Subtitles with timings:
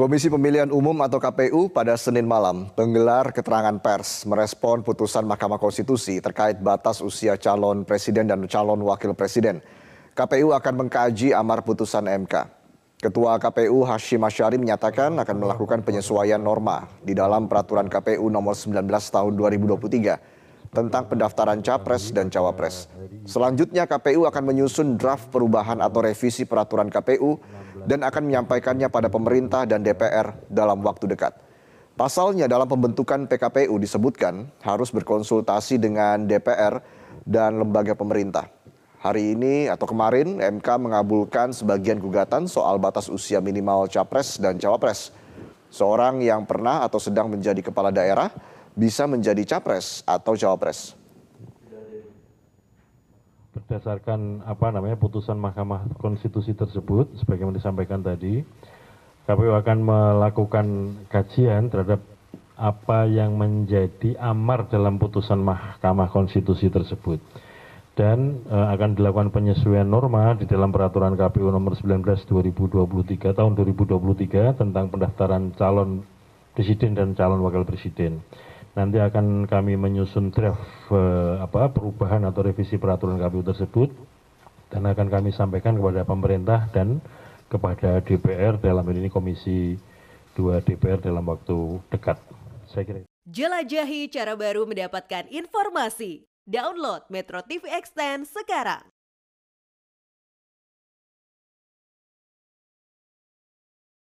[0.00, 6.24] Komisi Pemilihan Umum atau KPU pada Senin malam menggelar keterangan pers merespon putusan Mahkamah Konstitusi
[6.24, 9.60] terkait batas usia calon presiden dan calon wakil presiden.
[10.16, 12.32] KPU akan mengkaji amar putusan MK.
[12.96, 18.80] Ketua KPU Hashim Asyari menyatakan akan melakukan penyesuaian norma di dalam peraturan KPU nomor 19
[18.88, 20.39] tahun 2023
[20.70, 22.86] tentang pendaftaran capres dan cawapres.
[23.26, 27.42] Selanjutnya KPU akan menyusun draft perubahan atau revisi peraturan KPU
[27.84, 31.34] dan akan menyampaikannya pada pemerintah dan DPR dalam waktu dekat.
[31.98, 36.80] Pasalnya dalam pembentukan PKPU disebutkan harus berkonsultasi dengan DPR
[37.28, 38.48] dan lembaga pemerintah.
[39.00, 45.12] Hari ini atau kemarin MK mengabulkan sebagian gugatan soal batas usia minimal capres dan cawapres.
[45.72, 48.32] Seorang yang pernah atau sedang menjadi kepala daerah
[48.74, 50.94] bisa menjadi capres atau cawapres?
[53.50, 58.46] Berdasarkan apa namanya putusan Mahkamah Konstitusi tersebut sebagaimana disampaikan tadi
[59.26, 60.66] KPU akan melakukan
[61.10, 62.02] kajian terhadap
[62.60, 67.18] apa yang menjadi amar dalam putusan Mahkamah Konstitusi tersebut.
[67.94, 74.56] Dan e, akan dilakukan penyesuaian norma di dalam peraturan KPU nomor 19 2023 tahun 2023
[74.56, 76.06] tentang pendaftaran calon
[76.54, 78.22] presiden dan calon wakil presiden
[78.74, 80.62] nanti akan kami menyusun draft
[80.94, 83.90] eh, perubahan atau revisi peraturan KPU tersebut
[84.70, 87.02] dan akan kami sampaikan kepada pemerintah dan
[87.50, 89.74] kepada DPR dalam ini Komisi
[90.38, 92.16] 2 DPR dalam waktu dekat.
[92.70, 92.98] Saya kira.
[93.26, 96.30] Jelajahi cara baru mendapatkan informasi.
[96.46, 98.86] Download Metro TV Extend sekarang.